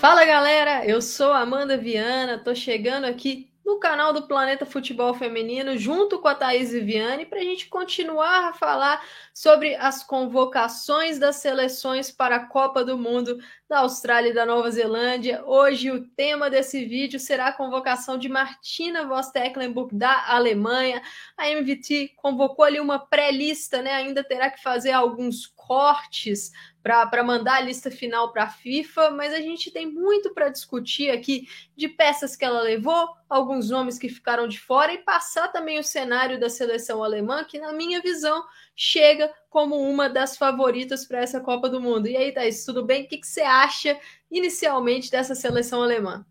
Fala 0.00 0.24
galera, 0.24 0.86
eu 0.86 1.02
sou 1.02 1.32
Amanda 1.32 1.76
Viana, 1.76 2.38
tô 2.38 2.54
chegando 2.54 3.04
aqui 3.04 3.50
no 3.70 3.78
canal 3.78 4.12
do 4.12 4.26
Planeta 4.26 4.66
Futebol 4.66 5.14
Feminino, 5.14 5.78
junto 5.78 6.18
com 6.18 6.26
a 6.26 6.34
Thaís 6.34 6.72
Viviane, 6.72 7.24
para 7.24 7.38
a 7.38 7.44
gente 7.44 7.68
continuar 7.68 8.48
a 8.48 8.52
falar 8.52 9.00
sobre 9.32 9.76
as 9.76 10.02
convocações 10.02 11.20
das 11.20 11.36
seleções 11.36 12.10
para 12.10 12.36
a 12.36 12.46
Copa 12.46 12.84
do 12.84 12.98
Mundo 12.98 13.38
da 13.68 13.78
Austrália 13.80 14.30
e 14.30 14.34
da 14.34 14.44
Nova 14.44 14.68
Zelândia. 14.70 15.44
Hoje 15.46 15.90
o 15.90 16.04
tema 16.04 16.50
desse 16.50 16.84
vídeo 16.84 17.20
será 17.20 17.46
a 17.46 17.52
convocação 17.52 18.18
de 18.18 18.28
Martina 18.28 19.06
Voss 19.06 19.30
Tecklenburg 19.30 19.94
da 19.94 20.26
Alemanha. 20.28 21.00
A 21.36 21.48
MVT 21.48 22.14
convocou 22.16 22.64
ali 22.64 22.80
uma 22.80 22.98
pré-lista, 22.98 23.80
né? 23.80 23.92
Ainda 23.92 24.24
terá 24.24 24.50
que 24.50 24.60
fazer 24.60 24.90
alguns 24.90 25.46
cortes 25.70 26.50
para 26.82 27.22
mandar 27.22 27.58
a 27.58 27.60
lista 27.60 27.92
final 27.92 28.32
para 28.32 28.42
a 28.42 28.50
FIFA, 28.50 29.10
mas 29.10 29.32
a 29.32 29.40
gente 29.40 29.70
tem 29.70 29.86
muito 29.86 30.34
para 30.34 30.48
discutir 30.48 31.10
aqui 31.10 31.46
de 31.76 31.88
peças 31.88 32.34
que 32.34 32.44
ela 32.44 32.60
levou, 32.60 33.08
alguns 33.28 33.70
nomes 33.70 33.96
que 33.96 34.08
ficaram 34.08 34.48
de 34.48 34.58
fora 34.58 34.92
e 34.92 34.98
passar 34.98 35.46
também 35.52 35.78
o 35.78 35.84
cenário 35.84 36.40
da 36.40 36.48
seleção 36.48 37.04
alemã, 37.04 37.44
que 37.44 37.60
na 37.60 37.72
minha 37.72 38.00
visão 38.00 38.42
chega 38.74 39.32
como 39.48 39.76
uma 39.76 40.08
das 40.08 40.36
favoritas 40.36 41.06
para 41.06 41.20
essa 41.20 41.40
Copa 41.40 41.68
do 41.68 41.80
Mundo. 41.80 42.08
E 42.08 42.16
aí, 42.16 42.32
Thaís, 42.34 42.64
tudo 42.64 42.84
bem? 42.84 43.04
O 43.04 43.08
que, 43.08 43.18
que 43.18 43.26
você 43.28 43.42
acha 43.42 43.96
inicialmente 44.28 45.08
dessa 45.08 45.36
seleção 45.36 45.84
alemã? 45.84 46.26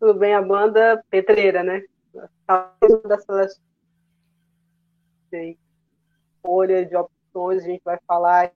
Tudo 0.00 0.14
bem, 0.14 0.34
a 0.34 0.42
banda 0.42 1.00
Petreira, 1.08 1.62
né? 1.62 1.84
Da 2.48 3.16
seleção. 3.20 3.62
Folha 6.42 6.84
de 6.84 6.96
opções, 7.30 7.62
a 7.62 7.66
gente 7.66 7.82
vai 7.84 7.98
falar 8.06 8.52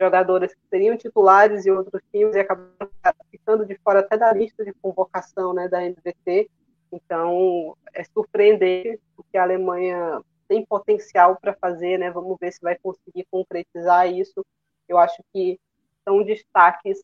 jogadoras 0.00 0.54
que 0.54 0.60
seriam 0.70 0.96
titulares 0.96 1.66
em 1.66 1.70
outros 1.70 2.00
times 2.12 2.36
e 2.36 2.40
acabaram 2.40 2.90
ficando 3.30 3.66
de 3.66 3.76
fora 3.82 4.00
até 4.00 4.16
da 4.16 4.32
lista 4.32 4.64
de 4.64 4.72
convocação 4.74 5.52
né, 5.52 5.68
da 5.68 5.82
NBT. 5.82 6.48
Então, 6.92 7.76
é 7.92 8.04
surpreendente 8.04 9.00
o 9.16 9.24
que 9.24 9.36
a 9.36 9.42
Alemanha 9.42 10.22
tem 10.46 10.64
potencial 10.64 11.36
para 11.36 11.52
fazer, 11.54 11.98
né? 11.98 12.10
Vamos 12.10 12.38
ver 12.40 12.52
se 12.52 12.60
vai 12.62 12.78
conseguir 12.78 13.26
concretizar 13.30 14.10
isso. 14.10 14.44
Eu 14.88 14.96
acho 14.96 15.22
que 15.32 15.60
são 16.08 16.22
destaques, 16.22 17.02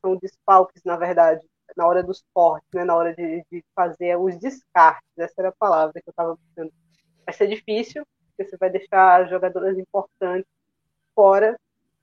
são 0.00 0.16
desfalques, 0.16 0.82
na 0.84 0.96
verdade, 0.96 1.46
na 1.76 1.86
hora 1.86 2.02
dos 2.02 2.24
cortes, 2.34 2.68
né? 2.74 2.82
Na 2.82 2.96
hora 2.96 3.14
de, 3.14 3.44
de 3.52 3.64
fazer 3.76 4.16
os 4.16 4.36
descartes. 4.38 5.06
Essa 5.16 5.34
era 5.38 5.48
a 5.50 5.56
palavra 5.56 5.92
que 5.92 6.08
eu 6.08 6.10
estava 6.10 6.36
pensando. 6.36 6.72
Vai 7.24 7.34
ser 7.34 7.46
difícil, 7.46 8.04
porque 8.42 8.50
você 8.50 8.56
vai 8.56 8.70
deixar 8.70 9.28
jogadoras 9.28 9.78
importantes 9.78 10.50
fora 11.14 11.56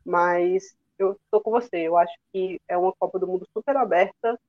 mas 0.09 0.75
eu 0.97 1.13
estou 1.13 1.39
com 1.41 1.51
você. 1.51 1.77
Eu 1.77 1.97
acho 1.97 2.13
que 2.31 2.59
é 2.67 2.77
uma 2.77 2.93
Copa 2.93 3.19
do 3.19 3.27
Mundo 3.27 3.47
super 3.53 3.75
aberta 3.77 4.39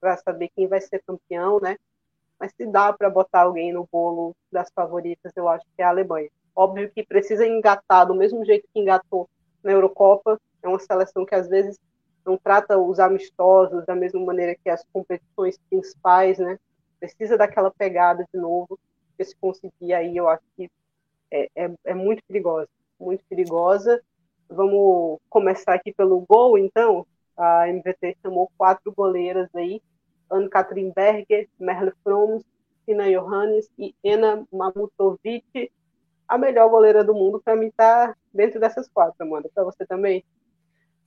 para 0.00 0.16
saber 0.16 0.50
quem 0.56 0.66
vai 0.66 0.80
ser 0.80 1.02
campeão, 1.06 1.60
né? 1.60 1.76
Mas 2.38 2.52
se 2.56 2.66
dá 2.66 2.92
para 2.92 3.10
botar 3.10 3.42
alguém 3.42 3.72
no 3.72 3.86
bolo 3.92 4.34
das 4.50 4.70
favoritas, 4.74 5.30
eu 5.36 5.46
acho 5.46 5.64
que 5.76 5.82
é 5.82 5.84
a 5.84 5.90
Alemanha. 5.90 6.30
Óbvio 6.56 6.90
que 6.90 7.04
precisa 7.04 7.46
engatar 7.46 8.06
do 8.06 8.14
mesmo 8.14 8.44
jeito 8.44 8.66
que 8.72 8.80
engatou 8.80 9.28
na 9.62 9.72
Eurocopa. 9.72 10.40
É 10.62 10.68
uma 10.68 10.78
seleção 10.78 11.26
que 11.26 11.34
às 11.34 11.48
vezes 11.48 11.78
não 12.24 12.38
trata 12.38 12.78
os 12.78 12.98
amistosos 12.98 13.84
da 13.84 13.94
mesma 13.94 14.20
maneira 14.24 14.54
que 14.54 14.70
as 14.70 14.84
competições 14.92 15.58
principais, 15.68 16.38
né? 16.38 16.58
Precisa 16.98 17.36
daquela 17.36 17.70
pegada 17.70 18.26
de 18.32 18.40
novo. 18.40 18.78
Porque 19.08 19.24
se 19.24 19.36
conseguir 19.36 19.92
aí, 19.92 20.16
eu 20.16 20.28
acho 20.28 20.42
que 20.56 20.70
é, 21.30 21.48
é, 21.54 21.70
é 21.84 21.94
muito 21.94 22.22
perigosa. 22.26 22.68
Muito 22.98 23.24
perigosa. 23.28 24.02
Vamos 24.48 25.18
começar 25.28 25.74
aqui 25.74 25.92
pelo 25.92 26.20
gol, 26.28 26.58
então. 26.58 27.06
A 27.36 27.68
MVT 27.68 28.16
chamou 28.22 28.50
quatro 28.58 28.92
goleiras 28.92 29.48
aí: 29.54 29.80
Anne-Katrin 30.30 30.92
Berger, 30.94 31.48
Merle 31.58 31.92
Froms, 32.02 32.44
Tina 32.84 33.10
Johannes 33.10 33.70
e 33.78 33.94
Ena 34.02 34.44
Mamutovic. 34.52 35.70
A 36.28 36.36
melhor 36.36 36.68
goleira 36.68 37.02
do 37.02 37.14
mundo, 37.14 37.40
para 37.42 37.56
mim, 37.56 37.68
está 37.68 38.14
dentro 38.32 38.60
dessas 38.60 38.88
quatro, 38.88 39.16
Amanda. 39.20 39.50
Para 39.54 39.64
você 39.64 39.86
também? 39.86 40.24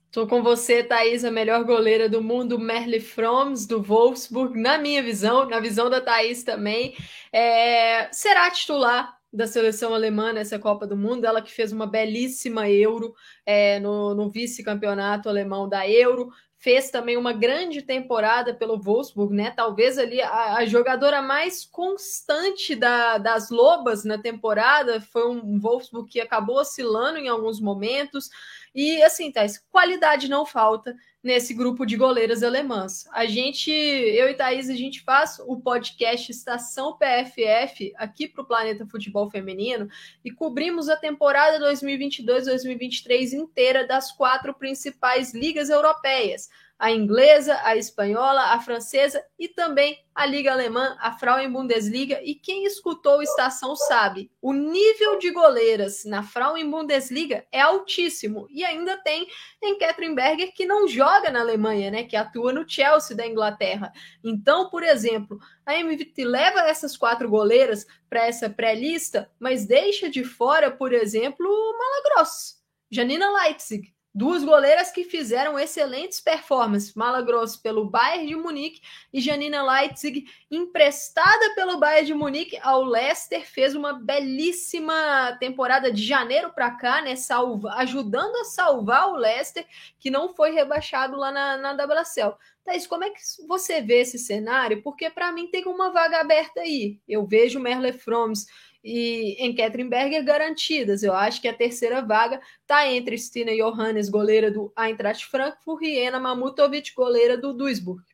Estou 0.06 0.28
com 0.28 0.42
você, 0.42 0.84
Thaís, 0.84 1.24
a 1.24 1.30
melhor 1.30 1.64
goleira 1.64 2.08
do 2.08 2.22
mundo, 2.22 2.58
Merle 2.58 3.00
Froms, 3.00 3.66
do 3.66 3.82
Wolfsburg, 3.82 4.56
na 4.56 4.78
minha 4.78 5.02
visão, 5.02 5.48
na 5.48 5.58
visão 5.58 5.90
da 5.90 6.00
Thaís 6.00 6.44
também. 6.44 6.94
É, 7.32 8.12
será 8.12 8.48
titular 8.50 9.18
da 9.34 9.48
seleção 9.48 9.92
alemã 9.92 10.32
nessa 10.32 10.58
Copa 10.58 10.86
do 10.86 10.96
Mundo, 10.96 11.24
ela 11.24 11.42
que 11.42 11.50
fez 11.50 11.72
uma 11.72 11.86
belíssima 11.86 12.70
Euro 12.70 13.14
é, 13.44 13.80
no, 13.80 14.14
no 14.14 14.30
vice-campeonato 14.30 15.28
alemão 15.28 15.68
da 15.68 15.88
Euro, 15.88 16.30
fez 16.56 16.90
também 16.90 17.16
uma 17.16 17.32
grande 17.32 17.82
temporada 17.82 18.54
pelo 18.54 18.80
Wolfsburg, 18.80 19.34
né? 19.34 19.50
Talvez 19.50 19.98
ali 19.98 20.22
a, 20.22 20.54
a 20.54 20.64
jogadora 20.64 21.20
mais 21.20 21.64
constante 21.64 22.76
da, 22.76 23.18
das 23.18 23.50
Lobas 23.50 24.04
na 24.04 24.16
temporada 24.16 25.00
foi 25.00 25.28
um 25.28 25.58
Wolfsburg 25.60 26.08
que 26.08 26.20
acabou 26.20 26.56
oscilando 26.56 27.18
em 27.18 27.28
alguns 27.28 27.60
momentos. 27.60 28.30
E 28.74 29.02
assim, 29.02 29.30
Thais, 29.30 29.62
qualidade 29.70 30.28
não 30.28 30.46
falta 30.46 30.94
nesse 31.24 31.54
grupo 31.54 31.86
de 31.86 31.96
goleiras 31.96 32.42
alemãs. 32.42 33.08
A 33.10 33.24
gente, 33.24 33.70
eu 33.70 34.28
e 34.28 34.34
Thaís, 34.34 34.68
a 34.68 34.74
gente 34.74 35.00
faz 35.00 35.40
o 35.46 35.58
podcast 35.58 36.30
Estação 36.30 36.98
PFF 36.98 37.94
aqui 37.96 38.28
para 38.28 38.42
o 38.42 38.46
Planeta 38.46 38.86
Futebol 38.86 39.30
Feminino 39.30 39.88
e 40.22 40.30
cobrimos 40.30 40.90
a 40.90 40.96
temporada 40.96 41.58
2022-2023 41.72 43.32
inteira 43.32 43.86
das 43.86 44.12
quatro 44.12 44.52
principais 44.52 45.32
ligas 45.32 45.70
europeias 45.70 46.50
a 46.78 46.90
inglesa, 46.90 47.58
a 47.62 47.76
espanhola, 47.76 48.52
a 48.52 48.60
francesa 48.60 49.24
e 49.38 49.48
também 49.48 49.98
a 50.14 50.26
Liga 50.26 50.52
Alemã, 50.52 50.96
a 51.00 51.12
Frauen 51.12 51.50
Bundesliga. 51.50 52.20
E 52.22 52.34
quem 52.34 52.64
escutou 52.64 53.22
Estação 53.22 53.74
sabe, 53.76 54.30
o 54.40 54.52
nível 54.52 55.18
de 55.18 55.30
goleiras 55.30 56.04
na 56.04 56.22
Frauen 56.22 56.68
Bundesliga 56.68 57.46
é 57.50 57.60
altíssimo. 57.60 58.46
E 58.50 58.64
ainda 58.64 58.96
tem 58.98 59.26
em 59.62 59.78
Catherine 59.78 60.14
Berger, 60.14 60.52
que 60.52 60.66
não 60.66 60.86
joga 60.86 61.30
na 61.30 61.40
Alemanha, 61.40 61.90
né? 61.90 62.04
Que 62.04 62.16
atua 62.16 62.52
no 62.52 62.68
Chelsea 62.68 63.16
da 63.16 63.26
Inglaterra. 63.26 63.92
Então, 64.22 64.68
por 64.68 64.82
exemplo, 64.82 65.38
a 65.64 65.74
MVT 65.74 66.24
leva 66.24 66.60
essas 66.62 66.96
quatro 66.96 67.28
goleiras 67.28 67.86
para 68.10 68.26
essa 68.26 68.50
pré-lista, 68.50 69.30
mas 69.38 69.66
deixa 69.66 70.10
de 70.10 70.24
fora, 70.24 70.70
por 70.70 70.92
exemplo, 70.92 71.46
Malagross, 71.78 72.62
Janina 72.90 73.30
Leipzig, 73.30 73.93
Duas 74.16 74.44
goleiras 74.44 74.92
que 74.92 75.02
fizeram 75.02 75.58
excelentes 75.58 76.20
performances. 76.20 76.94
Mala 76.94 77.20
Gross 77.20 77.56
pelo 77.56 77.90
Bayern 77.90 78.28
de 78.28 78.36
Munique 78.36 78.80
e 79.12 79.20
Janina 79.20 79.60
Leitzig, 79.60 80.24
emprestada 80.48 81.52
pelo 81.56 81.80
Bayern 81.80 82.06
de 82.06 82.14
Munique 82.14 82.56
ao 82.62 82.84
Leicester, 82.84 83.44
fez 83.44 83.74
uma 83.74 83.92
belíssima 83.92 85.36
temporada 85.40 85.90
de 85.90 86.00
janeiro 86.00 86.52
para 86.52 86.70
cá, 86.70 87.02
né? 87.02 87.16
Salva, 87.16 87.72
ajudando 87.74 88.36
a 88.36 88.44
salvar 88.44 89.08
o 89.08 89.16
Leicester, 89.16 89.66
que 89.98 90.12
não 90.12 90.32
foi 90.32 90.52
rebaixado 90.52 91.16
lá 91.16 91.32
na, 91.32 91.56
na 91.56 91.72
WSL. 91.72 92.36
Thaís, 92.64 92.86
como 92.86 93.02
é 93.02 93.10
que 93.10 93.20
você 93.48 93.82
vê 93.82 94.02
esse 94.02 94.18
cenário? 94.18 94.80
Porque 94.80 95.10
para 95.10 95.32
mim 95.32 95.48
tem 95.48 95.64
uma 95.66 95.90
vaga 95.90 96.20
aberta 96.20 96.60
aí. 96.60 97.00
Eu 97.08 97.26
vejo 97.26 97.58
Merle 97.58 97.92
Froms 97.92 98.46
e 98.84 99.36
em 99.38 99.88
Berger 99.88 100.22
garantidas. 100.22 101.02
Eu 101.02 101.14
acho 101.14 101.40
que 101.40 101.48
a 101.48 101.54
terceira 101.54 102.02
vaga 102.02 102.38
está 102.60 102.86
entre 102.86 103.16
Stina 103.16 103.52
Johannes, 103.56 104.10
goleira 104.10 104.50
do 104.50 104.70
Eintracht 104.78 105.26
Frankfurt, 105.26 105.82
e 105.82 105.98
Ena 105.98 106.20
Mamutovic, 106.20 106.94
goleira 106.94 107.38
do 107.38 107.54
Duisburg. 107.54 108.04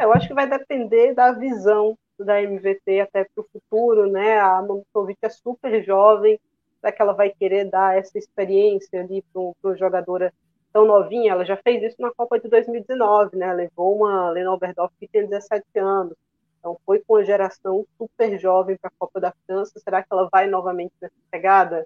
É, 0.00 0.04
eu 0.04 0.12
acho 0.12 0.26
que 0.26 0.34
vai 0.34 0.48
depender 0.48 1.14
da 1.14 1.30
visão 1.30 1.96
da 2.18 2.42
MVT 2.42 3.00
até 3.00 3.24
para 3.24 3.42
o 3.42 3.48
futuro, 3.52 4.10
né? 4.10 4.40
A 4.40 4.60
Mamutovic 4.62 5.18
é 5.22 5.28
super 5.28 5.82
jovem, 5.84 6.40
será 6.80 6.92
que 6.92 7.00
ela 7.00 7.12
vai 7.12 7.30
querer 7.30 7.66
dar 7.66 7.96
essa 7.96 8.18
experiência 8.18 9.00
ali 9.00 9.22
para 9.32 9.42
uma 9.42 9.76
jogadora 9.76 10.32
tão 10.72 10.84
novinha? 10.84 11.32
Ela 11.32 11.44
já 11.44 11.56
fez 11.56 11.82
isso 11.84 12.02
na 12.02 12.12
Copa 12.12 12.40
de 12.40 12.48
2019, 12.48 13.36
né? 13.36 13.52
Levou 13.52 13.96
uma 13.96 14.30
Lena 14.30 14.52
Oberdorf 14.52 14.92
que 14.98 15.06
tem 15.06 15.26
17 15.26 15.64
anos 15.78 16.16
então, 16.62 16.78
foi 16.86 17.00
com 17.00 17.16
a 17.16 17.24
geração 17.24 17.84
super 17.98 18.38
jovem 18.38 18.76
para 18.76 18.88
a 18.88 18.92
Copa 18.96 19.20
da 19.20 19.34
França. 19.44 19.80
Será 19.80 20.00
que 20.00 20.06
ela 20.12 20.28
vai 20.30 20.46
novamente 20.46 20.94
nessa 21.00 21.14
pegada? 21.28 21.84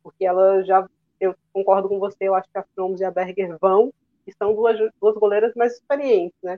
Porque 0.00 0.24
ela 0.24 0.62
já, 0.62 0.88
eu 1.18 1.34
concordo 1.52 1.88
com 1.88 1.98
você, 1.98 2.28
eu 2.28 2.34
acho 2.36 2.48
que 2.48 2.56
a 2.56 2.64
Froms 2.72 3.00
e 3.00 3.04
a 3.04 3.10
Berger 3.10 3.58
vão, 3.60 3.92
e 4.24 4.32
são 4.32 4.54
duas, 4.54 4.78
duas 5.00 5.16
goleiras 5.16 5.52
mais 5.56 5.72
experientes, 5.74 6.38
né? 6.40 6.56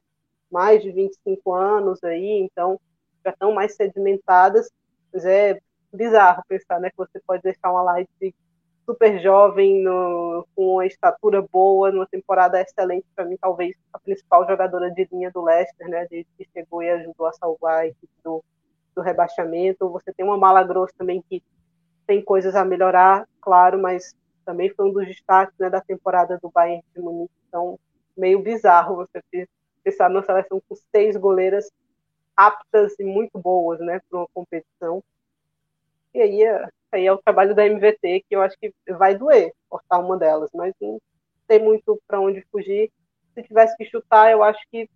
Mais 0.51 0.83
de 0.83 0.93
25 0.93 1.55
anos 1.55 2.05
aí, 2.05 2.39
então 2.41 2.79
já 3.25 3.31
estão 3.31 3.51
mais 3.55 3.75
sedimentadas. 3.75 4.71
Mas 5.11 5.25
é 5.25 5.59
bizarro 5.91 6.43
pensar, 6.47 6.79
né? 6.79 6.91
Que 6.91 6.99
você 6.99 7.19
pode 7.27 7.43
deixar 7.43 7.71
uma 7.73 7.83
live 7.83 8.35
super 8.85 9.21
jovem, 9.21 9.83
no, 9.83 10.47
com 10.55 10.75
uma 10.75 10.87
estatura 10.87 11.43
boa, 11.43 11.91
numa 11.91 12.07
temporada 12.07 12.61
excelente, 12.61 13.07
para 13.15 13.25
mim, 13.25 13.37
talvez 13.41 13.77
a 13.93 13.99
principal 13.99 14.47
jogadora 14.47 14.91
de 14.91 15.09
linha 15.11 15.31
do 15.31 15.43
Leicester, 15.43 15.89
né, 15.89 16.07
desde 16.11 16.29
que 16.37 16.49
chegou 16.53 16.83
e 16.83 16.91
ajudou 16.91 17.27
a 17.27 17.33
salvar 17.33 17.81
a 17.81 17.87
equipe 17.87 18.13
do, 18.23 18.45
do 18.95 19.03
rebaixamento. 19.03 19.89
Você 19.91 20.13
tem 20.13 20.25
uma 20.25 20.37
mala 20.37 20.63
grossa 20.63 20.93
também 20.97 21.23
que 21.29 21.43
tem 22.07 22.23
coisas 22.23 22.55
a 22.55 22.65
melhorar, 22.65 23.27
claro, 23.41 23.81
mas 23.81 24.15
também 24.45 24.71
foi 24.71 24.89
um 24.89 24.93
dos 24.93 25.07
destaques 25.07 25.59
né, 25.59 25.71
da 25.71 25.81
temporada 25.81 26.39
do 26.43 26.51
Bayern 26.51 26.85
de 26.95 27.01
Munique. 27.01 27.33
Então, 27.49 27.79
meio 28.17 28.43
bizarro 28.43 28.97
você 28.97 29.49
pensar 29.83 30.09
numa 30.09 30.25
seleção 30.25 30.61
com 30.69 30.75
seis 30.95 31.17
goleiras 31.17 31.71
aptas 32.37 32.99
e 32.99 33.05
muito 33.05 33.39
boas, 33.39 33.81
né, 33.81 34.01
para 34.09 34.19
uma 34.19 34.29
competição. 34.35 35.03
E 36.13 36.21
aí, 36.21 36.43
é, 36.43 36.69
aí 36.95 37.07
é 37.07 37.13
o 37.13 37.19
trabalho 37.19 37.55
da 37.55 37.67
MVT 37.67 38.25
que 38.29 38.37
eu 38.37 38.43
acho 38.43 38.57
que 38.59 38.73
vai 38.99 39.17
doer 39.17 39.53
cortar 39.69 39.99
uma 39.99 40.17
delas, 40.17 40.51
mas 40.55 40.75
não 40.81 41.01
tem 41.47 41.63
muito 41.63 42.01
para 42.07 42.21
onde 42.21 42.47
fugir. 42.51 42.91
Se 43.35 43.43
tivesse 43.43 43.77
que 43.77 43.85
chutar, 43.85 44.31
eu 44.31 44.43
acho 44.43 44.61
que 44.71 44.89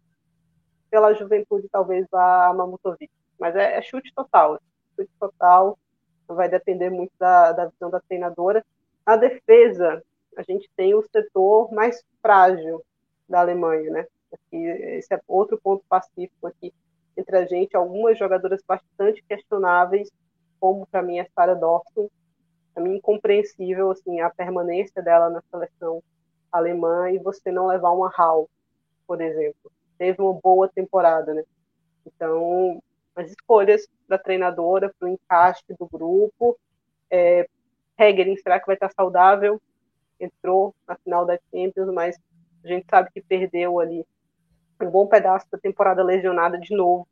pela 0.91 1.15
juventude 1.15 1.69
talvez 1.71 2.07
a 2.13 2.53
Mamutovic. 2.55 3.11
Mas 3.39 3.55
é, 3.55 3.77
é 3.77 3.83
chute 3.83 4.13
total, 4.15 4.61
chute 4.97 5.11
total. 5.19 5.79
Vai 6.27 6.49
depender 6.49 6.91
muito 6.91 7.13
da, 7.19 7.53
da 7.53 7.67
visão 7.67 7.91
da 7.91 8.01
treinadora. 8.01 8.65
A 9.05 9.17
defesa, 9.17 10.03
a 10.37 10.43
gente 10.43 10.69
tem 10.77 10.95
o 10.95 11.03
setor 11.03 11.73
mais 11.73 12.05
frágil 12.21 12.85
da 13.29 13.41
Alemanha, 13.41 13.91
né? 13.91 14.07
Aqui, 14.33 14.57
esse 14.57 15.13
é 15.15 15.21
outro 15.27 15.59
ponto 15.59 15.83
pacífico 15.89 16.47
aqui 16.47 16.73
entre 17.17 17.37
a 17.37 17.45
gente, 17.45 17.77
algumas 17.77 18.17
jogadoras 18.17 18.63
bastante 18.67 19.23
questionáveis, 19.29 20.11
como 20.61 20.87
para 20.87 21.03
mim 21.03 21.21
a 21.21 21.27
Sarah 21.35 21.55
Dawson, 21.55 22.09
para 22.75 22.83
mim 22.83 22.97
incompreensível 22.97 23.91
assim 23.91 24.21
a 24.21 24.31
permanência 24.31 25.03
dela 25.03 25.31
na 25.31 25.43
seleção 25.51 26.03
alemã 26.51 27.11
e 27.11 27.19
você 27.19 27.51
não 27.51 27.67
levar 27.67 27.91
uma 27.91 28.09
Hall, 28.09 28.49
por 29.07 29.21
exemplo. 29.21 29.71
Teve 29.97 30.23
uma 30.23 30.35
boa 30.35 30.69
temporada, 30.69 31.35
né? 31.35 31.43
Então, 32.07 32.83
as 33.15 33.31
escolhas 33.31 33.87
da 34.09 34.17
treinadora 34.17 34.95
para 34.99 35.09
o 35.09 35.13
encaixe 35.13 35.65
do 35.79 35.87
grupo, 35.87 36.57
é, 37.11 37.49
será 38.43 38.61
que 38.61 38.67
vai 38.67 38.77
estar 38.77 38.91
saudável? 38.91 39.61
Entrou 40.21 40.75
na 40.87 40.97
final 40.97 41.27
da 41.27 41.39
Champions, 41.51 41.93
mas 41.93 42.17
a 42.65 42.69
gente 42.69 42.87
sabe 42.89 43.11
que 43.13 43.21
perdeu 43.21 43.81
ali 43.81 44.07
um 44.81 44.91
bom 44.91 45.07
pedaço 45.07 45.47
da 45.51 45.59
temporada 45.59 46.03
lesionada 46.03 46.59
de 46.59 46.75
novo. 46.75 47.07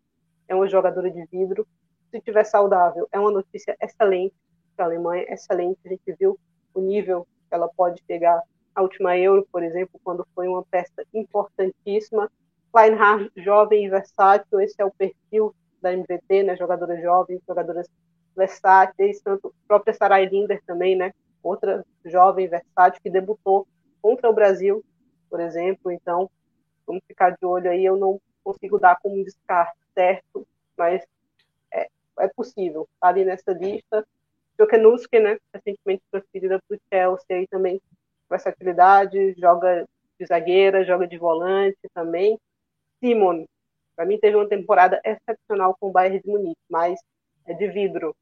É 0.49 0.55
uma 0.55 0.69
jogadora 0.69 1.11
de 1.11 1.25
vidro. 1.27 1.67
Se 2.11 2.21
tiver 2.21 2.45
saudável, 2.45 3.09
é 3.13 3.19
uma 3.19 3.31
notícia 3.31 3.77
excelente 3.81 4.35
para 4.77 4.87
a 4.87 4.89
Alemanha, 4.89 5.25
excelente. 5.29 5.79
A 5.85 5.89
gente 5.89 6.13
viu 6.19 6.39
o 6.75 6.81
nível 6.81 7.27
que 7.49 7.55
ela 7.55 7.69
pode 7.69 8.03
pegar 8.05 8.43
a 8.75 8.83
última 8.83 9.17
Euro, 9.17 9.47
por 9.51 9.63
exemplo, 9.63 9.99
quando 10.05 10.27
foi 10.35 10.47
uma 10.47 10.63
peça 10.65 11.03
importantíssima. 11.15 12.31
Kleinhardt, 12.73 13.31
jovem 13.37 13.87
e 13.87 13.89
versátil, 13.89 14.61
esse 14.61 14.75
é 14.79 14.85
o 14.85 14.91
perfil 14.91 15.55
da 15.81 15.93
MVT, 15.93 16.43
né? 16.43 16.57
Jogadoras 16.57 17.01
jovens, 17.01 17.41
jogadoras 17.47 17.89
versáteis, 18.37 19.21
tanto 19.23 19.49
a 19.49 19.67
própria 19.67 19.95
Sarai 19.95 20.27
Linder 20.27 20.63
também, 20.67 20.95
né? 20.95 21.13
Outra 21.43 21.85
jovem 22.05 22.47
versátil 22.49 23.01
que 23.03 23.09
debutou 23.09 23.67
contra 24.03 24.29
o 24.29 24.35
Brasil, 24.35 24.85
por 25.31 25.41
exemplo. 25.41 25.91
Então, 25.91 26.31
vamos 26.87 27.03
ficar 27.07 27.31
de 27.31 27.47
olho 27.47 27.71
aí. 27.71 27.85
Eu 27.85 27.97
não 27.97 28.21
consigo 28.45 28.79
dar 28.79 28.99
como 29.01 29.25
descarte 29.25 29.79
certo, 29.95 30.47
mas 30.77 31.03
é, 32.19 32.29
possível. 32.29 32.89
Está 32.95 33.09
ali 33.09 33.25
nessa 33.25 33.53
lista. 33.53 34.07
Jokenuski, 34.59 35.19
né? 35.19 35.39
Recentemente 35.53 36.03
transferida 36.11 36.61
para 36.67 36.77
o 36.77 36.81
Chelsea 36.91 37.37
aí 37.37 37.47
também. 37.47 37.81
Versatilidade, 38.29 39.35
joga 39.39 39.87
de 40.19 40.27
zagueira, 40.27 40.85
joga 40.85 41.07
de 41.07 41.19
volante 41.19 41.79
também. 41.95 42.39
Simon, 43.01 43.45
para 43.95 44.07
mim 44.07 44.19
teve 44.19 44.37
uma 44.37 44.49
temporada 44.49 45.01
excepcional 45.05 45.77
com 45.79 45.89
o 45.89 45.93
Bayern 45.93 46.21
de 46.21 46.29
Munique, 46.29 46.61
mas 46.69 47.01
é 47.47 47.55
de 47.55 47.69
vidro. 47.69 48.15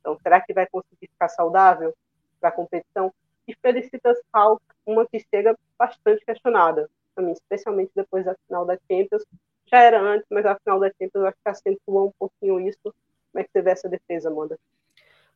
Então, 0.00 0.18
será 0.22 0.40
que 0.40 0.52
vai 0.52 0.66
conseguir 0.66 1.08
ficar 1.08 1.28
saudável 1.28 1.94
para 2.40 2.50
a 2.50 2.52
competição? 2.52 3.12
E 3.46 3.54
Felicitas 3.54 4.18
Falk, 4.30 4.62
uma 4.86 5.06
que 5.06 5.18
chega 5.18 5.56
bastante 5.78 6.24
questionada, 6.24 6.90
para 7.14 7.24
mim, 7.24 7.32
especialmente 7.32 7.90
depois 7.94 8.24
da 8.24 8.34
final 8.46 8.64
da 8.64 8.78
Champions. 8.90 9.24
Já 9.66 9.78
era 9.78 10.00
antes, 10.00 10.26
mas 10.30 10.44
a 10.44 10.56
final 10.56 10.78
da 10.78 10.90
Champions 10.90 11.24
acho 11.24 11.36
que 11.42 11.50
acentua 11.50 12.04
um 12.04 12.12
pouquinho 12.18 12.60
isso. 12.60 12.94
Como 13.34 13.42
é 13.42 13.48
que 13.52 13.60
vê 13.60 13.70
essa 13.72 13.88
defesa, 13.88 14.30
Amanda? 14.30 14.56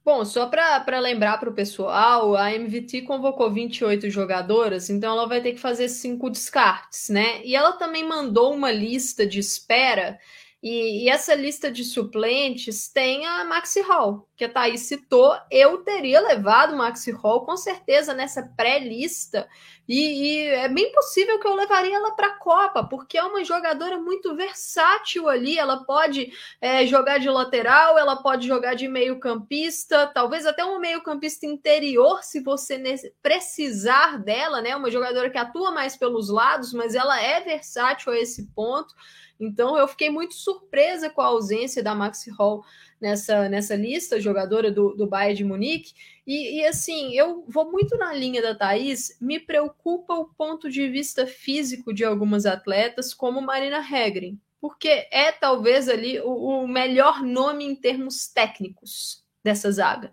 Bom, 0.04 0.24
só 0.24 0.46
para 0.46 1.00
lembrar 1.00 1.38
para 1.38 1.50
o 1.50 1.52
pessoal, 1.52 2.36
a 2.36 2.54
MVT 2.54 3.02
convocou 3.02 3.52
28 3.52 4.08
jogadoras, 4.08 4.88
então 4.88 5.12
ela 5.12 5.26
vai 5.26 5.42
ter 5.42 5.52
que 5.52 5.58
fazer 5.58 5.88
cinco 5.88 6.30
descartes, 6.30 7.08
né? 7.08 7.44
E 7.44 7.56
ela 7.56 7.72
também 7.72 8.06
mandou 8.06 8.54
uma 8.54 8.70
lista 8.70 9.26
de 9.26 9.40
espera 9.40 10.16
e, 10.62 11.04
e, 11.04 11.08
essa 11.08 11.34
lista 11.34 11.70
de 11.70 11.84
suplentes 11.84 12.88
tem 12.88 13.24
a 13.26 13.44
Maxi 13.44 13.80
Hall, 13.80 14.28
que 14.36 14.44
a 14.44 14.48
Thaís 14.48 14.80
citou. 14.82 15.36
Eu 15.50 15.78
teria 15.78 16.20
levado 16.20 16.76
Maxi 16.76 17.12
Hall 17.12 17.44
com 17.44 17.56
certeza 17.56 18.12
nessa 18.12 18.42
pré-lista, 18.56 19.48
e, 19.88 19.94
e, 19.96 20.48
é 20.48 20.68
bem 20.68 20.92
possível 20.92 21.40
que 21.40 21.48
eu 21.48 21.54
levaria 21.54 21.96
ela 21.96 22.10
para 22.10 22.26
a 22.26 22.38
Copa, 22.38 22.84
porque 22.84 23.16
é 23.16 23.24
uma 23.24 23.42
jogadora 23.42 23.98
muito 23.98 24.36
versátil 24.36 25.28
ali. 25.30 25.58
Ela 25.58 25.82
pode 25.84 26.30
é, 26.60 26.86
jogar 26.86 27.18
de 27.18 27.30
lateral, 27.30 27.96
ela 27.96 28.16
pode 28.16 28.46
jogar 28.46 28.74
de 28.74 28.86
meio-campista, 28.86 30.06
talvez 30.08 30.44
até 30.44 30.62
um 30.62 30.78
meio-campista 30.78 31.46
interior, 31.46 32.22
se 32.22 32.40
você 32.40 32.78
precisar 33.22 34.18
dela, 34.18 34.60
né? 34.60 34.76
Uma 34.76 34.90
jogadora 34.90 35.30
que 35.30 35.38
atua 35.38 35.70
mais 35.70 35.96
pelos 35.96 36.28
lados, 36.28 36.74
mas 36.74 36.94
ela 36.94 37.18
é 37.18 37.40
versátil 37.40 38.12
a 38.12 38.18
esse 38.18 38.46
ponto. 38.54 38.94
Então 39.38 39.78
eu 39.78 39.86
fiquei 39.86 40.10
muito 40.10 40.34
surpresa 40.34 41.08
com 41.08 41.20
a 41.20 41.26
ausência 41.26 41.82
da 41.82 41.94
Maxi 41.94 42.30
Hall 42.30 42.64
nessa, 43.00 43.48
nessa 43.48 43.76
lista, 43.76 44.20
jogadora 44.20 44.70
do, 44.70 44.94
do 44.94 45.06
Bayern 45.06 45.36
de 45.36 45.44
Munique. 45.44 45.94
E, 46.26 46.58
e, 46.58 46.66
assim, 46.66 47.14
eu 47.14 47.44
vou 47.48 47.70
muito 47.70 47.96
na 47.96 48.12
linha 48.12 48.42
da 48.42 48.54
Thaís, 48.54 49.16
me 49.20 49.38
preocupa 49.38 50.14
o 50.14 50.26
ponto 50.26 50.68
de 50.68 50.88
vista 50.88 51.26
físico 51.26 51.92
de 51.92 52.04
algumas 52.04 52.44
atletas, 52.44 53.14
como 53.14 53.40
Marina 53.40 53.78
Hegren, 53.78 54.38
porque 54.60 55.08
é 55.10 55.32
talvez 55.32 55.88
ali 55.88 56.20
o, 56.20 56.62
o 56.62 56.68
melhor 56.68 57.22
nome 57.22 57.64
em 57.64 57.74
termos 57.74 58.26
técnicos 58.26 59.24
dessa 59.42 59.70
zaga. 59.70 60.12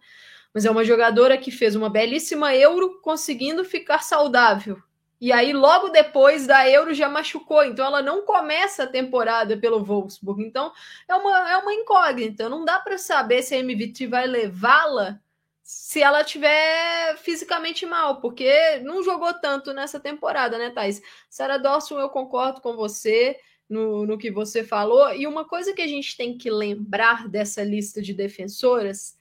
Mas 0.54 0.64
é 0.64 0.72
uma 0.72 0.86
jogadora 0.86 1.38
que 1.38 1.52
fez 1.52 1.76
uma 1.76 1.90
belíssima 1.90 2.56
Euro 2.56 3.02
conseguindo 3.02 3.66
ficar 3.66 4.04
saudável 4.04 4.82
e 5.26 5.32
aí, 5.32 5.54
logo 5.54 5.90
depois 5.90 6.46
da 6.46 6.70
Euro, 6.70 6.94
já 6.94 7.10
machucou. 7.10 7.64
Então, 7.64 7.84
ela 7.84 8.00
não 8.00 8.22
começa 8.22 8.84
a 8.84 8.88
temporada 8.88 9.58
pelo 9.58 9.84
Wolfsburg. 9.84 10.44
Então, 10.44 10.72
é 11.08 11.16
uma, 11.16 11.52
é 11.52 11.58
uma 11.58 11.74
incógnita. 11.74 12.48
Não 12.48 12.64
dá 12.64 12.80
para 12.80 12.96
saber 13.00 13.42
se 13.42 13.56
a 13.56 13.58
MVT 13.58 14.06
vai 14.06 14.28
levá-la 14.28 15.20
se 15.64 16.00
ela 16.00 16.24
tiver 16.24 17.18
fisicamente 17.18 17.88
mal, 17.88 18.22
porque 18.22 18.78
não 18.84 19.02
jogou 19.04 19.34
tanto 19.34 19.74
nessa 19.74 20.00
temporada, 20.00 20.60
né, 20.60 20.70
Thais? 20.70 21.02
Sarah 21.28 21.58
Dawson, 21.58 22.00
eu 22.00 22.10
concordo 22.10 22.62
com 22.62 22.76
você 22.76 23.40
no, 23.68 24.06
no 24.06 24.20
que 24.20 24.30
você 24.30 24.64
falou. 24.64 25.12
E 25.12 25.26
uma 25.26 25.44
coisa 25.44 25.74
que 25.74 25.82
a 25.82 25.88
gente 25.88 26.16
tem 26.16 26.38
que 26.38 26.52
lembrar 26.52 27.28
dessa 27.28 27.64
lista 27.64 28.00
de 28.00 28.14
defensoras 28.14 29.18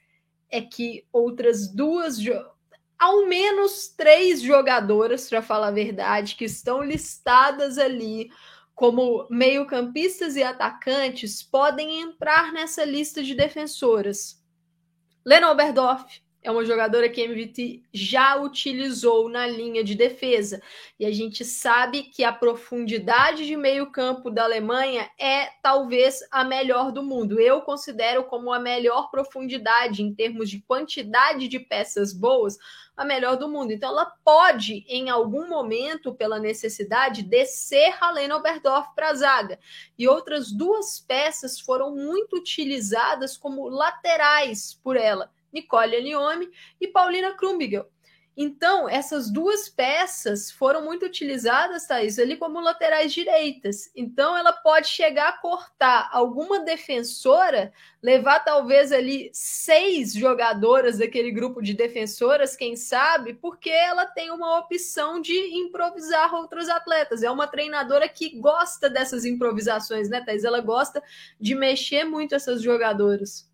é 0.51 0.61
que 0.61 1.07
outras 1.11 1.67
duas 1.67 2.19
ao 3.05 3.27
menos 3.27 3.89
três 3.89 4.41
jogadoras, 4.41 5.29
para 5.29 5.43
falar 5.43 5.69
a 5.69 5.73
verdade, 5.73 6.37
que 6.37 6.47
estão 6.47 6.83
listadas 6.83 7.77
ali 7.77 8.31
como 8.75 9.27
meio-campistas 9.29 10.37
e 10.37 10.43
atacantes, 10.43 11.43
podem 11.43 12.01
entrar 12.01 12.51
nessa 12.51 12.83
lista 12.83 13.23
de 13.23 13.35
defensoras. 13.35 14.43
Lena 15.23 15.51
Oberdorf, 15.51 16.23
é 16.45 16.51
uma 16.51 16.65
jogadora 16.67 17.09
que 17.09 17.23
a 17.23 17.25
MVT 17.25 17.85
já 17.91 18.37
utilizou 18.37 19.31
na 19.31 19.47
linha 19.47 19.83
de 19.83 19.95
defesa. 19.95 20.61
E 21.01 21.07
a 21.07 21.11
gente 21.11 21.43
sabe 21.43 22.03
que 22.03 22.23
a 22.23 22.31
profundidade 22.31 23.47
de 23.47 23.57
meio-campo 23.57 24.31
da 24.31 24.45
Alemanha 24.45 25.11
é 25.19 25.47
talvez 25.63 26.21
a 26.31 26.45
melhor 26.45 26.93
do 26.93 27.03
mundo. 27.03 27.41
Eu 27.41 27.63
considero 27.63 28.25
como 28.25 28.53
a 28.53 28.59
melhor 28.59 29.11
profundidade 29.11 30.03
em 30.03 30.15
termos 30.15 30.51
de 30.51 30.61
quantidade 30.61 31.49
de 31.49 31.59
peças 31.59 32.13
boas, 32.13 32.59
a 32.95 33.07
melhor 33.07 33.39
do 33.39 33.49
mundo. 33.49 33.73
Então 33.73 33.89
ela 33.89 34.13
pode, 34.23 34.85
em 34.87 35.09
algum 35.09 35.49
momento, 35.49 36.15
pela 36.15 36.39
necessidade, 36.39 37.23
descer 37.23 37.97
a 38.03 38.11
Lena 38.11 38.37
Oberdorf 38.37 38.95
para 38.95 39.09
a 39.09 39.15
zaga. 39.15 39.59
E 39.99 40.07
outras 40.07 40.53
duas 40.53 41.01
peças 41.01 41.59
foram 41.59 41.97
muito 41.97 42.37
utilizadas 42.37 43.35
como 43.35 43.67
laterais 43.67 44.79
por 44.85 44.95
ela 44.95 45.33
Nicole 45.55 45.97
Aniome 45.97 46.51
e 46.81 46.89
Paulina 46.89 47.35
Krumbiegel. 47.35 47.89
Então, 48.37 48.89
essas 48.89 49.31
duas 49.31 49.69
peças 49.69 50.51
foram 50.51 50.85
muito 50.85 51.07
utilizadas, 51.07 51.87
Thaís, 51.87 52.19
ali 52.19 52.37
como 52.37 52.61
laterais 52.61 53.13
direitas. 53.13 53.93
Então, 53.95 54.37
ela 54.37 54.53
pode 54.53 54.89
chegar 54.89 55.29
a 55.29 55.39
cortar 55.39 56.09
alguma 56.13 56.59
defensora, 56.59 57.73
levar 58.03 58.41
talvez 58.41 58.91
ali 58.91 59.31
seis 59.33 60.13
jogadoras 60.13 60.99
daquele 60.99 61.31
grupo 61.31 61.63
de 61.63 61.75
defensoras, 61.75 62.57
quem 62.57 62.75
sabe, 62.75 63.35
porque 63.35 63.71
ela 63.71 64.05
tem 64.05 64.33
uma 64.33 64.59
opção 64.59 65.21
de 65.21 65.37
improvisar 65.57 66.35
outros 66.35 66.69
atletas. 66.69 67.23
É 67.23 67.31
uma 67.31 67.47
treinadora 67.47 68.09
que 68.09 68.37
gosta 68.41 68.91
dessas 68.91 69.25
improvisações, 69.25 70.09
né, 70.09 70.21
Thaís? 70.25 70.43
Ela 70.43 70.61
gosta 70.61 71.01
de 71.39 71.55
mexer 71.55 72.03
muito 72.03 72.35
essas 72.35 72.61
jogadoras. 72.61 73.54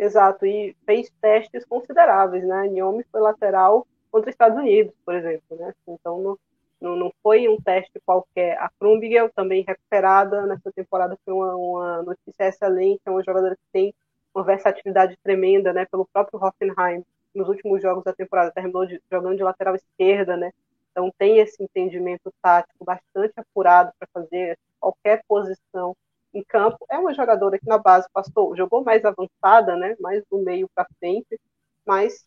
Exato, 0.00 0.46
e 0.46 0.74
fez 0.86 1.10
testes 1.20 1.62
consideráveis, 1.66 2.42
né? 2.42 2.68
Niomi 2.68 3.04
foi 3.12 3.20
lateral 3.20 3.86
contra 4.10 4.30
os 4.30 4.34
Estados 4.34 4.56
Unidos, 4.56 4.94
por 5.04 5.14
exemplo, 5.14 5.58
né? 5.58 5.74
Então 5.86 6.18
não, 6.22 6.38
não, 6.80 6.96
não 6.96 7.12
foi 7.22 7.46
um 7.50 7.60
teste 7.60 8.00
qualquer. 8.06 8.56
A 8.56 8.70
Krumbigel 8.80 9.28
também 9.28 9.62
recuperada 9.62 10.46
nessa 10.46 10.72
temporada 10.72 11.18
foi 11.22 11.34
uma, 11.34 11.54
uma 11.54 12.02
notícia 12.02 12.44
excelente, 12.44 13.02
é 13.04 13.10
uma 13.10 13.22
jogadora 13.22 13.54
que 13.54 13.62
tem 13.70 13.94
uma 14.34 14.42
versatilidade 14.42 15.18
tremenda, 15.22 15.70
né, 15.70 15.84
pelo 15.84 16.08
próprio 16.10 16.42
Hoffenheim. 16.42 17.04
Nos 17.34 17.50
últimos 17.50 17.82
jogos 17.82 18.02
da 18.02 18.14
temporada 18.14 18.50
terminou 18.52 18.86
de, 18.86 19.02
jogando 19.12 19.36
de 19.36 19.42
lateral 19.42 19.74
esquerda, 19.74 20.34
né? 20.34 20.50
Então 20.92 21.12
tem 21.18 21.40
esse 21.40 21.62
entendimento 21.62 22.32
tático 22.40 22.86
bastante 22.86 23.34
apurado 23.36 23.92
para 23.98 24.08
fazer 24.14 24.58
qualquer 24.80 25.22
posição 25.28 25.94
em 26.32 26.42
campo. 26.44 26.84
É 26.90 26.98
uma 26.98 27.14
jogadora 27.14 27.58
que 27.58 27.66
na 27.66 27.78
base 27.78 28.08
passou, 28.12 28.56
jogou 28.56 28.84
mais 28.84 29.04
avançada, 29.04 29.76
né? 29.76 29.96
Mais 30.00 30.22
do 30.30 30.38
meio 30.38 30.68
para 30.74 30.86
frente, 30.98 31.40
mas 31.86 32.26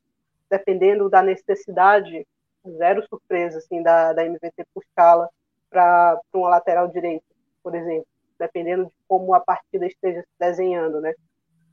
dependendo 0.50 1.10
da 1.10 1.22
necessidade, 1.22 2.26
zero 2.78 3.06
surpresa 3.08 3.58
assim 3.58 3.82
da, 3.82 4.14
da 4.14 4.26
MVT 4.26 4.66
puxá-la 4.74 5.28
para 5.70 6.20
uma 6.34 6.50
lateral 6.50 6.88
direita, 6.88 7.26
por 7.64 7.74
exemplo, 7.74 8.06
dependendo 8.38 8.86
de 8.86 8.92
como 9.08 9.34
a 9.34 9.40
partida 9.40 9.88
esteja 9.88 10.22
se 10.22 10.28
desenhando, 10.40 11.02
né? 11.02 11.14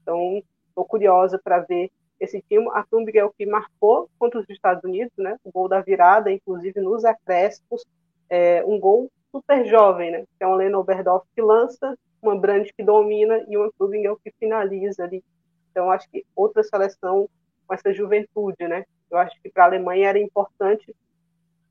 Então, 0.03 0.43
estou 0.69 0.85
curiosa 0.85 1.39
para 1.43 1.61
ver 1.61 1.91
esse 2.19 2.43
time. 2.43 2.69
A 2.73 2.85
Tumbigel 2.85 3.33
que 3.37 3.45
marcou 3.45 4.09
contra 4.19 4.41
os 4.41 4.49
Estados 4.49 4.83
Unidos, 4.85 5.13
né? 5.19 5.37
O 5.45 5.51
gol 5.51 5.69
da 5.69 5.81
virada, 5.81 6.33
inclusive 6.33 6.81
nos 6.81 7.05
acréscimos, 7.05 7.85
é, 8.29 8.65
um 8.65 8.79
gol 8.79 9.11
super 9.31 9.67
jovem, 9.67 10.11
né? 10.11 10.25
É 10.39 10.47
uma 10.47 10.57
Lena 10.57 10.79
Oberdorf 10.79 11.27
que 11.35 11.43
lança, 11.43 11.97
uma 12.23 12.39
Brand 12.39 12.67
que 12.77 12.83
domina 12.83 13.45
e 13.49 13.57
uma 13.57 13.71
Tumbigel 13.79 14.19
que 14.23 14.33
finaliza 14.39 15.05
ali. 15.05 15.25
Então, 15.71 15.91
acho 15.91 16.09
que 16.11 16.25
outra 16.35 16.62
seleção 16.62 17.29
com 17.67 17.75
essa 17.75 17.93
juventude, 17.93 18.67
né? 18.67 18.85
Eu 19.11 19.19
acho 19.19 19.41
que 19.41 19.49
para 19.49 19.65
a 19.65 19.67
Alemanha 19.67 20.09
era 20.09 20.19
importante, 20.19 20.95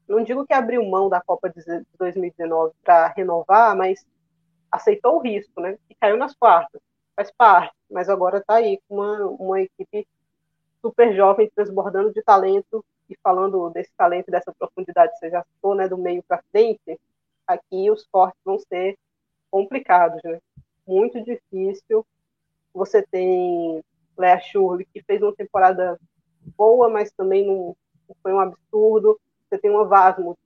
não 0.08 0.24
digo 0.24 0.46
que 0.46 0.54
abriu 0.54 0.84
mão 0.84 1.08
da 1.08 1.22
Copa 1.22 1.50
de 1.50 1.62
2019 1.98 2.74
para 2.84 3.08
renovar, 3.10 3.76
mas 3.76 4.06
aceitou 4.72 5.18
o 5.18 5.22
risco, 5.22 5.62
né? 5.62 5.78
E 5.90 5.96
caiu 5.96 6.18
nas 6.18 6.34
quartas, 6.36 6.82
faz 7.16 7.32
parte, 7.32 7.74
mas 7.90 8.10
agora 8.10 8.40
está 8.40 8.56
aí 8.56 8.80
com 8.88 8.96
uma, 8.96 9.26
uma 9.28 9.62
equipe 9.62 10.08
super 10.82 11.14
jovem, 11.16 11.50
transbordando 11.54 12.14
de 12.14 12.24
talento 12.24 12.84
e 13.10 13.16
falando 13.22 13.70
desse 13.70 13.92
talento, 13.98 14.32
dessa 14.32 14.54
profundidade 14.54 15.12
que 15.14 15.20
você 15.20 15.30
já 15.30 15.46
né? 15.76 15.88
Do 15.88 15.98
meio 15.98 16.24
para 16.24 16.44
frente, 16.52 17.00
aqui 17.46 17.92
os 17.92 18.06
cortes 18.08 18.40
vão 18.44 18.58
ser 18.60 18.98
complicados, 19.50 20.22
né? 20.24 20.40
Muito 20.88 21.24
difícil. 21.24 22.06
Você 22.74 23.02
tem 23.04 23.84
Lea 24.18 24.40
Shurley, 24.40 24.88
que 24.94 25.02
fez 25.04 25.22
uma 25.22 25.36
temporada 25.36 26.00
boa, 26.58 26.90
mas 26.90 27.12
também 27.12 27.46
não, 27.46 27.76
foi 28.22 28.34
um 28.34 28.40
absurdo. 28.40 29.20
Você 29.48 29.58
tem 29.58 29.72
uma 29.72 29.86
Vasmo 29.86 30.38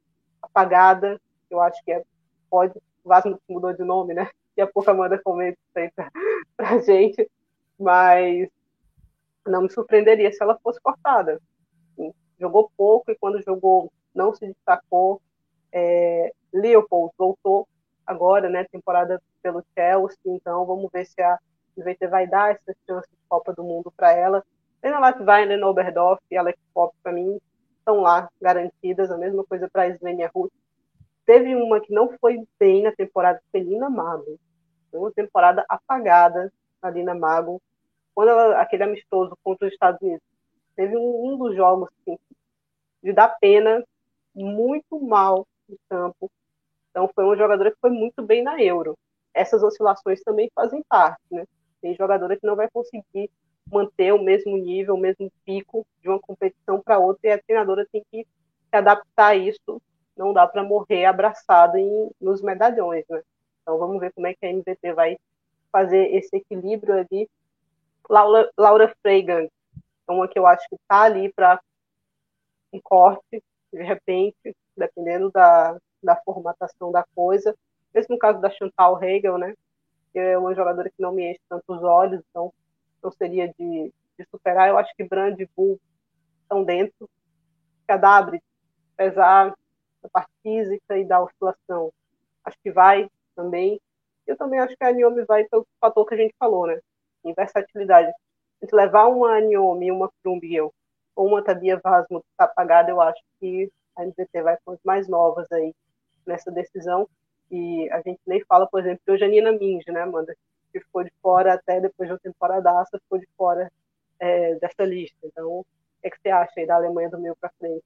apagada, 0.41 1.19
eu 1.50 1.62
acho 1.62 1.83
que 1.83 1.91
é, 1.91 2.03
pode, 2.50 2.74
Vasmo 3.03 3.39
mudou 3.50 3.74
de 3.74 3.83
nome, 3.83 4.13
né? 4.13 4.29
E 4.55 4.62
a 4.62 4.67
pouco 4.67 4.89
Amanda 4.91 5.19
comenta 5.22 5.57
isso 5.67 5.79
aí 5.79 5.91
pra, 5.91 6.12
pra 6.55 6.79
gente, 6.79 7.29
mas 7.79 8.48
não 9.45 9.63
me 9.63 9.69
surpreenderia 9.69 10.31
se 10.31 10.41
ela 10.41 10.57
fosse 10.62 10.79
cortada. 10.79 11.41
jogou 12.39 12.72
pouco 12.77 13.12
e 13.12 13.15
quando 13.15 13.41
jogou 13.41 13.91
não 14.13 14.33
se 14.33 14.48
destacou. 14.48 15.22
É, 15.72 16.31
Leopold 16.53 17.13
voltou 17.17 17.67
agora, 18.05 18.50
né, 18.50 18.63
temporada 18.65 19.22
pelo 19.41 19.63
Chelsea, 19.75 20.17
então 20.25 20.65
vamos 20.65 20.89
ver 20.91 21.05
se 21.05 21.22
a 21.22 21.38
IVT 21.77 22.07
vai 22.07 22.27
dar 22.27 22.51
essa 22.51 22.75
chance 22.86 23.10
de 23.10 23.17
Copa 23.27 23.53
do 23.53 23.63
Mundo 23.63 23.91
para 23.95 24.12
ela. 24.12 24.43
Lena 24.83 25.00
Latvain, 25.00 25.45
Lena 25.45 25.67
Oberdorf 25.67 26.22
e 26.29 26.38
Alex 26.38 26.60
Pop, 26.74 26.93
para 27.01 27.13
mim, 27.13 27.39
estão 27.79 28.01
lá 28.01 28.29
garantidas. 28.41 29.12
A 29.12 29.17
mesma 29.17 29.43
coisa 29.43 29.69
para 29.69 29.83
a 29.83 29.95
Svenja 29.95 30.29
Ruth. 30.33 30.51
Teve 31.25 31.55
uma 31.55 31.79
que 31.79 31.93
não 31.93 32.17
foi 32.19 32.45
bem 32.60 32.83
na 32.83 32.91
temporada, 32.91 33.41
foi 33.51 33.62
Lina 33.62 33.89
Mago. 33.89 34.38
Foi 34.91 35.00
uma 35.00 35.12
temporada 35.12 35.65
apagada 35.69 36.51
a 36.81 36.89
Lina 36.89 37.15
Mago. 37.15 37.62
Quando 38.13 38.29
ela, 38.29 38.62
aquele 38.62 38.83
amistoso 38.83 39.38
contra 39.43 39.67
os 39.67 39.74
Estados 39.74 40.01
Unidos, 40.01 40.24
teve 40.75 40.98
um, 40.98 41.33
um 41.33 41.38
dos 41.38 41.55
jogos 41.55 41.89
assim, 42.01 42.17
de 43.01 43.13
dar 43.13 43.29
pena, 43.39 43.83
muito 44.36 45.00
mal 45.00 45.48
no 45.67 45.77
campo. 45.89 46.29
Então, 46.93 47.09
foi 47.15 47.25
uma 47.25 47.35
jogadora 47.35 47.71
que 47.71 47.79
foi 47.81 47.89
muito 47.89 48.21
bem 48.21 48.43
na 48.43 48.62
Euro. 48.62 48.95
Essas 49.33 49.63
oscilações 49.63 50.21
também 50.21 50.47
fazem 50.53 50.83
parte, 50.88 51.23
né? 51.31 51.43
Tem 51.81 51.95
jogadora 51.95 52.38
que 52.38 52.45
não 52.45 52.55
vai 52.55 52.69
conseguir 52.69 53.31
manter 53.71 54.13
o 54.13 54.21
mesmo 54.21 54.55
nível, 54.55 54.93
o 54.93 55.00
mesmo 55.00 55.31
pico 55.43 55.88
de 56.00 56.07
uma 56.07 56.19
competição 56.19 56.79
para 56.79 57.00
outra, 57.00 57.29
e 57.29 57.31
a 57.31 57.41
treinadora 57.41 57.88
tem 57.91 58.03
que 58.12 58.23
se 58.23 58.75
adaptar 58.75 59.29
a 59.29 59.35
isso. 59.35 59.81
Não 60.15 60.31
dá 60.31 60.45
para 60.45 60.62
morrer 60.62 61.05
abraçada 61.05 61.79
em, 61.79 62.12
nos 62.21 62.43
medalhões, 62.43 63.03
né? 63.09 63.23
Então 63.63 63.79
vamos 63.79 64.00
ver 64.00 64.13
como 64.13 64.27
é 64.27 64.35
que 64.35 64.45
a 64.45 64.51
MVT 64.51 64.93
vai 64.93 65.17
fazer 65.71 66.13
esse 66.13 66.35
equilíbrio 66.35 66.93
ali. 66.93 67.27
Laura, 68.07 68.51
Laura 68.55 68.93
Freigang, 69.01 69.50
é 70.07 70.12
uma 70.12 70.27
que 70.27 70.38
eu 70.38 70.45
acho 70.45 70.69
que 70.69 70.75
está 70.75 71.01
ali 71.01 71.33
para 71.33 71.59
um 72.71 72.79
corte, 72.79 73.41
de 73.71 73.81
repente, 73.81 74.55
dependendo 74.77 75.31
da, 75.31 75.75
da 76.03 76.15
formatação 76.15 76.91
da 76.91 77.03
coisa. 77.15 77.55
Mesmo 77.93 78.15
no 78.15 78.19
caso 78.19 78.39
da 78.41 78.50
Chantal 78.50 79.01
Hegel, 79.03 79.38
né? 79.38 79.53
é 80.13 80.38
uma 80.38 80.53
jogadora 80.53 80.89
que 80.89 81.01
não 81.01 81.12
me 81.12 81.31
enche 81.31 81.41
tanto 81.50 81.63
os 81.74 81.83
olhos, 81.83 82.22
então 82.29 82.53
não 83.01 83.12
seria 83.12 83.48
de, 83.48 83.93
de 84.17 84.25
superar. 84.29 84.69
Eu 84.69 84.77
acho 84.77 84.95
que 84.95 85.03
Brand 85.03 85.39
e 85.39 85.50
Bull 85.55 85.79
estão 86.43 86.63
dentro. 86.63 87.10
Cadabre, 87.88 88.41
apesar 88.93 89.55
da 90.01 90.10
parte 90.10 90.31
física 90.41 90.98
e 90.98 91.05
da 91.05 91.22
oscilação, 91.22 91.91
acho 92.45 92.57
que 92.63 92.72
vai 92.72 93.10
também. 93.36 93.79
Eu 94.25 94.38
também 94.38 94.60
acho 94.60 94.75
que 94.77 94.83
a 94.83 94.91
Niomi 94.91 95.25
vai 95.25 95.43
pelo 95.45 95.67
fator 95.81 96.05
que 96.05 96.13
a 96.13 96.17
gente 96.17 96.36
falou, 96.39 96.67
né? 96.67 96.79
Em 97.25 97.33
versatilidade. 97.33 98.10
A 98.10 98.65
gente 98.65 98.74
levar 98.74 99.07
uma 99.07 99.39
Niomi, 99.41 99.91
uma 99.91 100.10
Krumbiel 100.22 100.74
ou 101.15 101.27
uma 101.27 101.43
Tabia 101.43 101.79
Vasmo 101.83 102.22
que 102.22 102.27
está 102.31 102.45
apagada, 102.45 102.89
eu 102.89 103.01
acho 103.01 103.22
que 103.39 103.72
a 103.95 104.05
NZT 104.05 104.41
vai 104.41 104.57
com 104.63 104.72
as 104.72 104.79
mais 104.83 105.07
novas 105.07 105.51
aí 105.51 105.74
nessa 106.25 106.51
decisão. 106.51 107.07
E 107.51 107.89
a 107.91 108.01
gente 108.01 108.19
nem 108.25 108.43
fala, 108.45 108.67
por 108.67 108.79
exemplo, 108.79 109.01
de 109.05 109.17
Janina 109.17 109.51
Minge, 109.51 109.91
né, 109.91 110.01
Amanda? 110.01 110.35
Que 110.71 110.79
ficou 110.79 111.03
de 111.03 111.11
fora 111.21 111.53
até 111.53 111.79
depois 111.79 112.07
de 112.07 112.13
uma 112.13 112.19
temporada, 112.19 112.85
ficou 112.91 113.19
de 113.19 113.27
fora 113.37 113.71
é, 114.19 114.55
dessa 114.55 114.83
lista. 114.83 115.17
Então, 115.23 115.59
o 115.59 115.65
que, 116.01 116.07
é 116.07 116.09
que 116.09 116.17
você 116.21 116.29
acha 116.29 116.53
aí 116.57 116.65
da 116.65 116.75
Alemanha 116.75 117.09
do 117.09 117.19
meio 117.19 117.35
para 117.39 117.51
frente? 117.59 117.83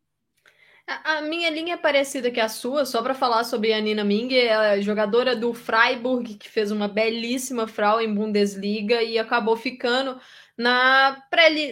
A 1.03 1.21
minha 1.21 1.49
linha 1.49 1.73
é 1.73 1.77
parecida 1.77 2.31
que 2.31 2.39
a 2.39 2.47
sua, 2.47 2.85
só 2.85 3.03
para 3.03 3.13
falar 3.13 3.43
sobre 3.43 3.73
a 3.73 3.81
Nina 3.81 4.05
Ming, 4.05 4.33
ela 4.33 4.77
é 4.77 4.81
jogadora 4.81 5.35
do 5.35 5.53
Freiburg, 5.53 6.35
que 6.35 6.47
fez 6.47 6.71
uma 6.71 6.87
belíssima 6.87 7.67
Frau 7.67 7.99
em 7.99 8.13
Bundesliga 8.13 9.03
e 9.03 9.19
acabou 9.19 9.57
ficando 9.57 10.17
na, 10.57 11.21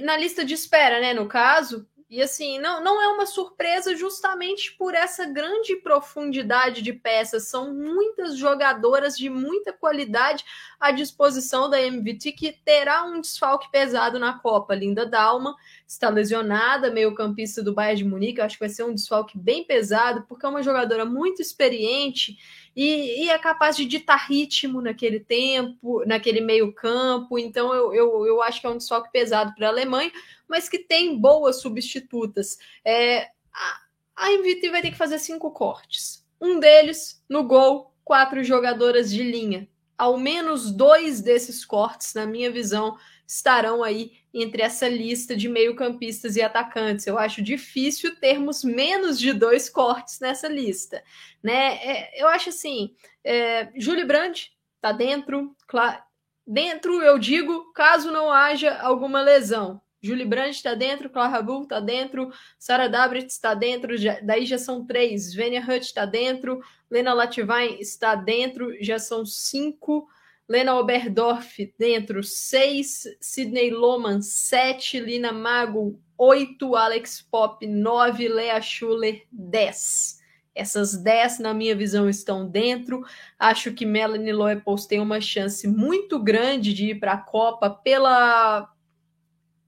na 0.03 0.17
lista 0.17 0.43
de 0.43 0.53
espera, 0.53 0.99
né? 0.99 1.13
No 1.13 1.29
caso, 1.29 1.87
e 2.07 2.21
assim, 2.21 2.59
não, 2.59 2.83
não 2.83 3.01
é 3.01 3.07
uma 3.07 3.25
surpresa 3.25 3.95
justamente 3.95 4.71
por 4.77 4.93
essa 4.93 5.25
grande 5.25 5.75
profundidade 5.77 6.83
de 6.83 6.93
peças. 6.93 7.47
São 7.47 7.73
muitas 7.73 8.37
jogadoras 8.37 9.17
de 9.17 9.27
muita 9.27 9.73
qualidade 9.73 10.45
à 10.79 10.91
disposição 10.91 11.67
da 11.67 11.81
MVT 11.81 12.33
que 12.33 12.51
terá 12.51 13.03
um 13.03 13.19
desfalque 13.19 13.71
pesado 13.71 14.19
na 14.19 14.37
Copa. 14.37 14.75
Linda 14.75 15.03
Dalma 15.03 15.55
está 15.87 16.09
lesionada, 16.09 16.91
meio-campista 16.91 17.61
do 17.61 17.73
Bayern 17.73 18.03
de 18.03 18.09
Munique. 18.09 18.39
Eu 18.39 18.45
acho 18.45 18.55
que 18.55 18.65
vai 18.65 18.69
ser 18.69 18.83
um 18.83 18.93
desfalque 18.93 19.37
bem 19.37 19.63
pesado, 19.63 20.25
porque 20.27 20.45
é 20.45 20.49
uma 20.49 20.63
jogadora 20.63 21.05
muito 21.05 21.41
experiente 21.41 22.37
e, 22.75 23.23
e, 23.23 23.29
é 23.29 23.37
capaz 23.37 23.77
de 23.77 23.85
ditar 23.85 24.27
ritmo 24.27 24.81
naquele 24.81 25.19
tempo, 25.19 26.03
naquele 26.05 26.41
meio 26.41 26.73
campo. 26.73 27.37
Então 27.37 27.73
eu, 27.73 27.93
eu, 27.93 28.25
eu 28.25 28.41
acho 28.41 28.59
que 28.59 28.67
é 28.67 28.69
um 28.69 28.77
desfalque 28.77 29.11
pesado 29.11 29.53
para 29.55 29.67
a 29.67 29.69
Alemanha, 29.69 30.11
mas 30.47 30.67
que 30.67 30.79
tem 30.79 31.17
boas 31.17 31.61
substitutas. 31.61 32.57
É, 32.83 33.29
a, 33.53 33.79
a 34.15 34.31
MVT 34.31 34.69
vai 34.69 34.81
ter 34.81 34.91
que 34.91 34.97
fazer 34.97 35.19
cinco 35.19 35.51
cortes. 35.51 36.25
Um 36.41 36.59
deles 36.59 37.23
no 37.29 37.43
gol, 37.43 37.93
quatro 38.03 38.43
jogadoras 38.43 39.09
de 39.11 39.23
linha. 39.23 39.69
Ao 39.97 40.17
menos 40.17 40.71
dois 40.71 41.21
desses 41.21 41.63
cortes, 41.63 42.13
na 42.13 42.25
minha 42.25 42.51
visão, 42.51 42.97
estarão 43.25 43.81
aí 43.81 44.11
entre 44.35 44.61
essa 44.61 44.87
lista 44.87 45.35
de 45.35 45.47
meio-campistas 45.47 46.35
e 46.35 46.41
atacantes. 46.41 47.07
Eu 47.07 47.17
acho 47.17 47.41
difícil 47.41 48.19
termos 48.19 48.63
menos 48.63 49.17
de 49.17 49.31
dois 49.31 49.69
cortes 49.69 50.19
nessa 50.19 50.49
lista, 50.49 51.01
né? 51.41 51.75
É, 51.77 52.21
eu 52.21 52.27
acho 52.27 52.49
assim, 52.49 52.93
é, 53.23 53.71
Júlio 53.77 54.05
Brandt 54.05 54.51
tá 54.81 54.91
dentro, 54.91 55.55
claro, 55.65 56.03
dentro 56.45 57.01
eu 57.01 57.17
digo, 57.17 57.71
caso 57.73 58.11
não 58.11 58.31
haja 58.31 58.77
alguma 58.81 59.21
lesão. 59.21 59.81
Julie 60.05 60.25
Brandt 60.25 60.57
está 60.57 60.75
dentro, 60.75 61.09
Clara 61.09 61.41
Bull 61.41 61.63
está 61.63 61.79
dentro, 61.79 62.31
Sarah 62.59 62.87
Dabrit 62.87 63.25
está 63.25 63.55
dentro, 63.55 63.97
já, 63.97 64.19
daí 64.21 64.45
já 64.45 64.59
são 64.59 64.85
três, 64.85 65.33
Venia 65.33 65.61
Hutt 65.61 65.83
está 65.83 66.05
dentro, 66.05 66.61
Lena 66.91 67.11
Latvain 67.11 67.79
está 67.79 68.13
dentro, 68.13 68.71
já 68.83 68.99
são 68.99 69.25
cinco, 69.25 70.07
Lena 70.47 70.75
Oberdorf 70.75 71.57
dentro, 71.77 72.23
6. 72.23 73.17
Sidney 73.19 73.71
Loman, 73.71 74.21
7. 74.21 74.99
Lina 74.99 75.31
Mago, 75.31 75.99
8. 76.17 76.75
Alex 76.75 77.21
Pop, 77.21 77.65
9. 77.65 78.27
Lea 78.27 78.61
Schuller, 78.61 79.23
10. 79.31 80.23
Essas 80.53 80.95
10, 80.95 81.39
na 81.39 81.53
minha 81.53 81.75
visão, 81.75 82.07
estão 82.07 82.47
dentro. 82.47 83.03
Acho 83.37 83.73
que 83.73 83.85
Melanie 83.85 84.31
Loepos 84.31 84.85
tem 84.85 84.99
uma 85.01 85.19
chance 85.19 85.67
muito 85.67 86.17
grande 86.17 86.73
de 86.73 86.91
ir 86.91 86.99
para 86.99 87.13
a 87.13 87.17
Copa 87.17 87.69
pela 87.69 88.71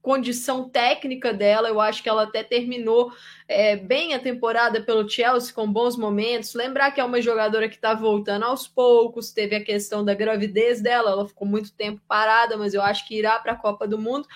condição 0.08 0.66
técnica 0.66 1.34
dela. 1.34 1.68
Eu 1.68 1.78
acho 1.82 2.02
que 2.02 2.08
ela 2.08 2.22
até 2.22 2.42
terminou 2.42 3.12
é, 3.46 3.76
bem 3.76 4.14
a 4.14 4.18
temporada 4.18 4.80
pelo 4.80 5.06
Chelsea, 5.06 5.52
com 5.52 5.70
bons 5.70 5.98
momentos. 5.98 6.54
Lembrar 6.54 6.92
que 6.92 7.00
é 7.00 7.04
uma 7.04 7.20
jogadora 7.20 7.68
que 7.68 7.74
está 7.74 7.92
voltando 7.92 8.46
aos 8.46 8.66
poucos, 8.66 9.32
teve 9.32 9.54
a 9.54 9.62
questão 9.62 10.02
da 10.02 10.14
gravidez 10.14 10.80
dela, 10.80 11.10
ela 11.10 11.28
ficou 11.28 11.46
muito 11.46 11.74
tempo 11.74 12.00
parada, 12.08 12.56
mas 12.56 12.72
eu 12.72 12.80
acho 12.80 13.06
que 13.06 13.18
irá 13.18 13.38
para 13.38 13.52
a 13.52 13.56
Copa 13.56 13.86
do 13.86 13.98
Mundo. 13.98 14.26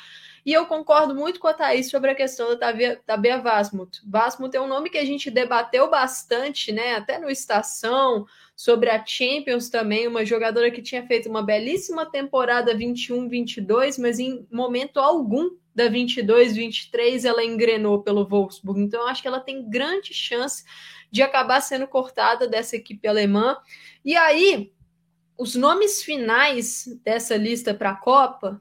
E 0.44 0.52
eu 0.52 0.66
concordo 0.66 1.14
muito 1.14 1.40
com 1.40 1.46
a 1.46 1.54
Thaís 1.54 1.88
sobre 1.88 2.10
a 2.10 2.14
questão 2.14 2.58
da 2.58 2.70
Tabea 3.06 3.40
Vasmut. 3.40 4.02
Vasmut 4.04 4.54
é 4.54 4.60
um 4.60 4.66
nome 4.66 4.90
que 4.90 4.98
a 4.98 5.06
gente 5.06 5.30
debateu 5.30 5.88
bastante, 5.88 6.70
né? 6.70 6.96
Até 6.96 7.18
no 7.18 7.30
Estação, 7.30 8.26
sobre 8.54 8.90
a 8.90 9.02
Champions 9.06 9.70
também, 9.70 10.06
uma 10.06 10.24
jogadora 10.24 10.70
que 10.70 10.82
tinha 10.82 11.06
feito 11.06 11.30
uma 11.30 11.42
belíssima 11.42 12.04
temporada 12.04 12.74
21-22, 12.74 13.98
mas 13.98 14.18
em 14.18 14.46
momento 14.50 14.98
algum 15.00 15.61
da 15.74 15.88
22-23 15.88 17.24
ela 17.24 17.44
engrenou 17.44 18.02
pelo 18.02 18.26
Wolfsburg. 18.26 18.80
Então 18.80 19.02
eu 19.02 19.08
acho 19.08 19.22
que 19.22 19.28
ela 19.28 19.40
tem 19.40 19.68
grande 19.68 20.12
chance 20.12 20.64
de 21.10 21.22
acabar 21.22 21.60
sendo 21.60 21.86
cortada 21.86 22.48
dessa 22.48 22.76
equipe 22.76 23.06
alemã. 23.06 23.56
E 24.04 24.16
aí, 24.16 24.72
os 25.36 25.54
nomes 25.54 26.02
finais 26.02 26.86
dessa 27.04 27.36
lista 27.36 27.74
para 27.74 27.90
a 27.90 27.96
Copa, 27.96 28.60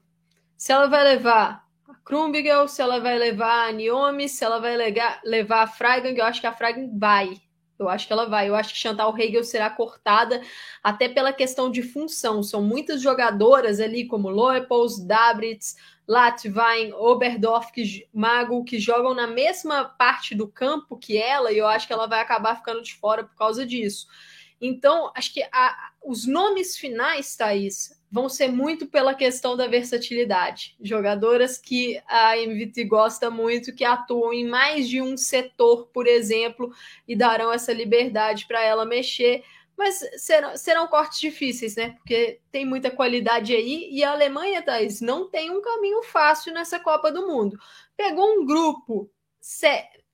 se 0.56 0.72
ela 0.72 0.86
vai 0.86 1.04
levar 1.04 1.66
Krumbigel, 2.04 2.68
se 2.68 2.82
ela 2.82 2.98
vai 2.98 3.18
levar 3.18 3.68
a 3.68 3.72
Niomi, 3.72 4.28
se 4.28 4.44
ela 4.44 4.58
vai 4.58 4.76
levar 5.24 5.62
a 5.62 5.66
Freigang, 5.66 6.18
eu 6.18 6.24
acho 6.24 6.40
que 6.40 6.46
a 6.46 6.52
Freigang 6.52 6.90
vai. 6.98 7.40
Eu 7.78 7.88
acho 7.88 8.06
que 8.06 8.12
ela 8.12 8.26
vai. 8.26 8.48
Eu 8.48 8.54
acho 8.54 8.72
que 8.72 8.78
Chantal 8.78 9.16
Hegel 9.18 9.44
será 9.44 9.68
cortada 9.68 10.40
até 10.82 11.08
pela 11.08 11.32
questão 11.32 11.70
de 11.70 11.82
função. 11.82 12.42
São 12.42 12.62
muitas 12.62 13.02
jogadoras 13.02 13.80
ali, 13.80 14.06
como 14.06 14.28
Loepos, 14.28 15.04
Dabritz, 15.04 15.76
Latvain, 16.06 16.92
Oberdorf, 16.92 17.72
que, 17.72 18.08
Mago, 18.12 18.64
que 18.64 18.78
jogam 18.78 19.14
na 19.14 19.26
mesma 19.26 19.84
parte 19.84 20.34
do 20.34 20.48
campo 20.48 20.96
que 20.96 21.16
ela, 21.16 21.52
e 21.52 21.58
eu 21.58 21.66
acho 21.66 21.86
que 21.86 21.92
ela 21.92 22.06
vai 22.06 22.20
acabar 22.20 22.56
ficando 22.56 22.82
de 22.82 22.94
fora 22.94 23.24
por 23.24 23.36
causa 23.36 23.64
disso. 23.64 24.06
Então, 24.60 25.10
acho 25.16 25.34
que 25.34 25.42
a, 25.52 25.90
os 26.04 26.26
nomes 26.26 26.76
finais, 26.76 27.34
Thaís, 27.36 28.00
vão 28.10 28.28
ser 28.28 28.48
muito 28.48 28.86
pela 28.86 29.14
questão 29.14 29.56
da 29.56 29.66
versatilidade. 29.66 30.76
Jogadoras 30.80 31.58
que 31.58 32.00
a 32.06 32.36
MVT 32.36 32.84
gosta 32.84 33.30
muito, 33.30 33.74
que 33.74 33.84
atuam 33.84 34.32
em 34.32 34.46
mais 34.46 34.88
de 34.88 35.00
um 35.00 35.16
setor, 35.16 35.86
por 35.86 36.06
exemplo, 36.06 36.72
e 37.08 37.16
darão 37.16 37.52
essa 37.52 37.72
liberdade 37.72 38.46
para 38.46 38.62
ela 38.62 38.84
mexer. 38.84 39.42
Mas 39.76 40.00
serão, 40.16 40.56
serão 40.56 40.86
cortes 40.86 41.18
difíceis, 41.18 41.76
né? 41.76 41.90
Porque 41.90 42.40
tem 42.50 42.64
muita 42.64 42.90
qualidade 42.90 43.54
aí. 43.54 43.88
E 43.90 44.04
a 44.04 44.12
Alemanha, 44.12 44.62
Thaís, 44.62 45.00
não 45.00 45.28
tem 45.28 45.50
um 45.50 45.60
caminho 45.60 46.02
fácil 46.02 46.52
nessa 46.52 46.78
Copa 46.78 47.10
do 47.10 47.26
Mundo. 47.26 47.58
Pegou 47.96 48.40
um 48.40 48.44
grupo 48.44 49.10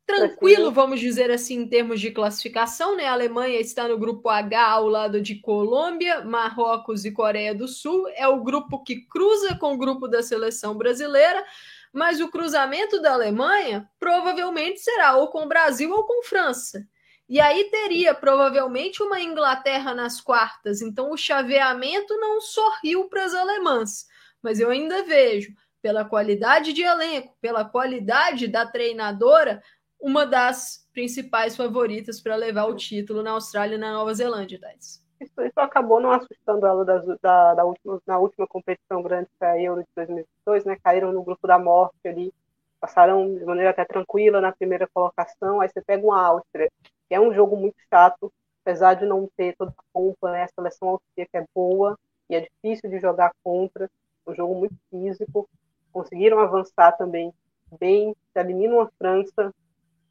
tranquilo, 0.09 0.73
vamos 0.73 1.01
dizer 1.01 1.31
assim, 1.31 1.57
em 1.57 1.69
termos 1.69 2.01
de 2.01 2.11
classificação, 2.11 2.97
né? 2.97 3.07
A 3.07 3.13
Alemanha 3.13 3.61
está 3.61 3.87
no 3.87 3.99
grupo 3.99 4.31
H 4.31 4.67
ao 4.67 4.89
lado 4.89 5.21
de 5.21 5.35
Colômbia, 5.35 6.25
Marrocos 6.25 7.05
e 7.05 7.13
Coreia 7.13 7.55
do 7.55 7.69
Sul. 7.69 8.09
É 8.15 8.27
o 8.27 8.43
grupo 8.43 8.83
que 8.83 9.03
cruza 9.07 9.55
com 9.57 9.75
o 9.75 9.77
grupo 9.77 10.09
da 10.09 10.23
seleção 10.23 10.75
brasileira, 10.75 11.45
mas 11.93 12.21
o 12.21 12.31
cruzamento 12.31 13.03
da 13.03 13.13
Alemanha 13.13 13.87
provavelmente 14.01 14.81
será 14.81 15.15
ou 15.17 15.29
com 15.29 15.45
o 15.45 15.49
Brasil 15.49 15.93
ou 15.93 16.05
com 16.05 16.23
França. 16.23 16.89
E 17.29 17.41
aí 17.41 17.65
teria 17.65 18.15
provavelmente 18.15 19.03
uma 19.03 19.21
Inglaterra 19.21 19.95
nas 19.95 20.21
quartas. 20.21 20.81
Então 20.81 21.11
o 21.11 21.17
chaveamento 21.17 22.17
não 22.17 22.41
sorriu 22.41 23.09
para 23.09 23.25
as 23.25 23.35
alemãs. 23.35 24.07
Mas 24.43 24.59
eu 24.61 24.71
ainda 24.71 25.03
vejo, 25.05 25.53
pela 25.83 26.05
qualidade 26.05 26.73
de 26.73 26.83
elenco, 26.83 27.37
pela 27.41 27.65
qualidade 27.65 28.49
da 28.49 28.65
treinadora, 28.65 29.63
uma 30.01 30.25
das 30.25 30.89
principais 30.93 31.57
favoritas 31.57 32.21
para 32.21 32.37
levar 32.37 32.65
o 32.65 32.77
título 32.77 33.23
na 33.23 33.33
Austrália 33.33 33.75
e 33.75 33.79
na 33.79 33.93
Nova 33.93 34.15
Zelândia, 34.15 34.59
Thais. 34.61 35.05
Isso, 35.21 35.43
isso 35.43 35.59
acabou 35.59 36.01
não 36.01 36.13
assustando 36.13 36.65
ela 36.65 36.85
das, 36.85 37.05
da, 37.21 37.55
da 37.55 37.65
última, 37.65 38.01
na 38.07 38.19
última 38.19 38.47
competição 38.47 39.03
grande 39.03 39.29
que 39.39 39.45
a 39.45 39.61
Euro 39.61 39.83
de 39.83 39.89
2022, 39.97 40.65
né? 40.65 40.77
Caíram 40.83 41.13
no 41.13 41.25
grupo 41.25 41.47
da 41.47 41.59
morte 41.59 41.97
ali, 42.07 42.33
passaram 42.81 43.35
de 43.35 43.45
maneira 43.45 43.71
até 43.71 43.85
tranquila 43.85 44.41
na 44.41 44.53
primeira 44.53 44.89
colocação. 44.95 45.61
Aí 45.61 45.69
você 45.69 45.83
pega 45.83 46.07
uma 46.07 46.25
Áustria, 46.25 46.71
é 47.15 47.21
um 47.21 47.33
jogo 47.33 47.57
muito 47.57 47.77
chato, 47.93 48.33
apesar 48.63 48.95
de 48.95 49.07
não 49.07 49.29
ter 49.37 49.55
toda 49.57 49.73
a 49.77 49.83
pompa, 49.93 50.33
né? 50.33 50.45
A 50.45 50.49
seleção 50.49 50.89
austríaca 50.91 51.39
é 51.39 51.45
boa 51.55 51.99
e 52.29 52.35
é 52.35 52.41
difícil 52.41 52.91
de 52.91 53.01
jogar 53.01 53.33
contra, 53.43 53.91
um 54.27 54.35
jogo 54.35 54.55
muito 54.55 54.75
físico. 54.91 55.49
Conseguiram 55.93 56.39
avançar 56.39 56.93
também 56.93 57.33
bem, 57.79 58.15
eliminam 58.35 58.81
a 58.81 58.91
França, 58.99 59.53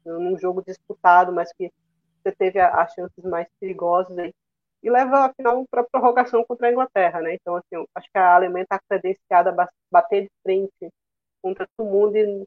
num 0.04 0.38
jogo 0.38 0.62
disputado, 0.62 1.32
mas 1.32 1.52
que 1.52 1.72
você 2.22 2.32
teve 2.32 2.60
as 2.60 2.92
chances 2.92 3.24
mais 3.24 3.46
perigosas 3.60 4.16
aí, 4.18 4.34
e 4.82 4.90
leva 4.90 5.26
a 5.26 5.34
final 5.34 5.64
para 5.70 5.84
prorrogação 5.84 6.44
contra 6.44 6.68
a 6.68 6.72
Inglaterra, 6.72 7.20
né? 7.20 7.34
Então, 7.34 7.56
assim, 7.56 7.84
acho 7.94 8.08
que 8.10 8.18
a 8.18 8.34
Alemanha 8.34 8.62
está 8.62 8.78
credenciada 8.88 9.50
a 9.50 9.68
bater 9.90 10.22
de 10.22 10.30
frente 10.42 10.92
contra 11.42 11.66
todo 11.76 11.88
mundo 11.88 12.16
e 12.16 12.46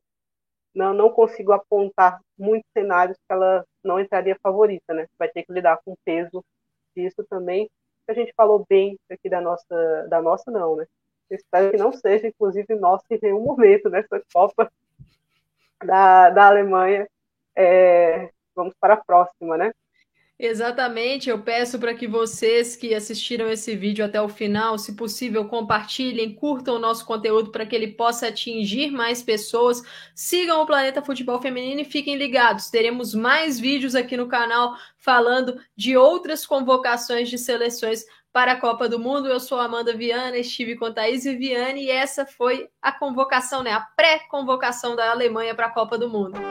não, 0.74 0.94
não 0.94 1.10
consigo 1.10 1.52
apontar 1.52 2.22
muitos 2.38 2.70
cenários 2.74 3.18
que 3.18 3.34
ela 3.34 3.66
não 3.84 4.00
entraria 4.00 4.38
favorita, 4.42 4.94
né? 4.94 5.08
Vai 5.18 5.30
ter 5.30 5.44
que 5.44 5.54
lidar 5.54 5.80
com 5.84 5.94
o 5.94 5.98
peso 6.06 6.44
disso 6.96 7.24
também. 7.30 7.70
A 8.08 8.14
gente 8.14 8.34
falou 8.36 8.66
bem 8.70 8.98
aqui 9.10 9.30
da 9.30 9.40
nossa, 9.40 10.08
da 10.10 10.22
nossa 10.22 10.52
não, 10.52 10.76
né? 10.76 10.86
espero 11.30 11.72
que 11.72 11.78
não 11.78 11.94
seja, 11.94 12.28
inclusive, 12.28 12.76
nossa 12.76 13.06
em 13.10 13.20
nenhum 13.22 13.42
momento 13.42 13.90
nessa 13.90 14.22
Copa 14.34 14.70
da, 15.84 16.30
da 16.30 16.48
Alemanha 16.48 17.08
é, 17.56 18.30
vamos 18.56 18.74
para 18.80 18.96
a 18.96 19.04
próxima, 19.04 19.58
né? 19.58 19.72
Exatamente, 20.44 21.30
eu 21.30 21.38
peço 21.38 21.78
para 21.78 21.94
que 21.94 22.08
vocês 22.08 22.76
que 22.76 22.96
assistiram 22.96 23.48
esse 23.48 23.76
vídeo 23.76 24.04
até 24.04 24.20
o 24.20 24.28
final, 24.28 24.76
se 24.76 24.96
possível, 24.96 25.46
compartilhem, 25.46 26.34
curtam 26.34 26.78
o 26.78 26.80
nosso 26.80 27.06
conteúdo 27.06 27.52
para 27.52 27.64
que 27.64 27.76
ele 27.76 27.90
possa 27.90 28.28
atingir 28.28 28.90
mais 28.90 29.22
pessoas. 29.22 29.84
Sigam 30.16 30.60
o 30.60 30.66
Planeta 30.66 31.04
Futebol 31.04 31.40
Feminino 31.40 31.82
e 31.82 31.86
fiquem 31.86 32.18
ligados. 32.18 32.72
Teremos 32.72 33.14
mais 33.14 33.60
vídeos 33.60 33.94
aqui 33.94 34.18
no 34.18 34.28
canal 34.28 34.76
falando 34.98 35.62
de 35.76 35.96
outras 35.96 36.44
convocações 36.44 37.30
de 37.30 37.38
seleções 37.38 38.04
para 38.34 38.54
a 38.54 38.60
Copa 38.60 38.90
do 38.90 38.98
Mundo. 38.98 39.28
Eu 39.28 39.40
sou 39.40 39.60
Amanda 39.60 39.96
Viana, 39.96 40.40
estive 40.40 40.76
com 40.76 40.92
Thaís 40.92 41.24
Viviane 41.24 41.84
e 41.84 41.92
essa 41.92 42.26
foi 42.26 42.68
a 42.82 42.92
convocação, 42.92 43.62
né? 43.62 43.74
A 43.74 43.82
pré-convocação 43.82 44.96
da 44.96 45.12
Alemanha 45.12 45.54
para 45.54 45.68
a 45.68 45.72
Copa 45.72 46.00
do 46.00 46.10
Mundo. 46.10 46.42